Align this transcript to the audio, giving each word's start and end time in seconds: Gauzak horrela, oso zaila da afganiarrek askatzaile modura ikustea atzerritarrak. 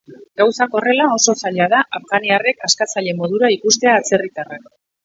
Gauzak 0.41 0.77
horrela, 0.79 1.09
oso 1.17 1.35
zaila 1.43 1.67
da 1.75 1.83
afganiarrek 2.01 2.67
askatzaile 2.71 3.17
modura 3.23 3.57
ikustea 3.61 3.97
atzerritarrak. 4.03 4.71